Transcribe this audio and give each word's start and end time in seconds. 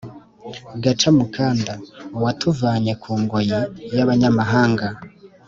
Gacamukanda: 0.83 1.73
uwatuvanye 2.17 2.93
ku 3.01 3.11
ngoyi 3.21 3.59
(y’abanyamahanga). 3.95 4.87